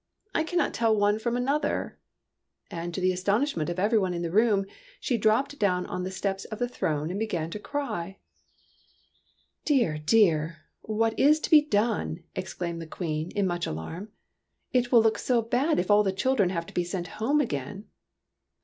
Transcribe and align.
"I 0.33 0.41
cannot 0.43 0.73
tell 0.73 0.97
one 0.97 1.19
from 1.19 1.37
another." 1.37 1.99
And 2.71 2.91
to 2.91 2.99
the 2.99 3.11
astonishment 3.11 3.69
of 3.69 3.77
every 3.77 3.99
one 3.99 4.15
in 4.15 4.23
the 4.23 4.31
room, 4.31 4.65
she 4.99 5.15
dropped 5.15 5.59
down 5.59 5.85
on 5.85 6.01
the 6.01 6.09
steps 6.09 6.43
of 6.45 6.57
the 6.57 6.67
throne 6.67 7.11
and 7.11 7.19
began 7.19 7.51
to 7.51 7.59
cry.'' 7.59 8.17
Dear, 9.71 9.99
dear! 9.99 10.63
What 10.81 11.19
is 11.19 11.39
to 11.41 11.51
be 11.51 11.61
done?" 11.61 12.23
ex 12.35 12.55
claimed 12.55 12.81
the 12.81 12.87
Queen, 12.87 13.29
in 13.35 13.45
much 13.45 13.67
alarm." 13.67 14.09
It 14.73 14.91
will 14.91 15.03
look 15.03 15.19
so 15.19 15.39
very 15.41 15.49
bad 15.51 15.77
if 15.79 15.91
all 15.91 16.01
the 16.01 16.11
children 16.11 16.49
have 16.49 16.65
to 16.65 16.73
be 16.73 16.83
sent 16.83 17.05
home 17.21 17.39
again 17.39 17.85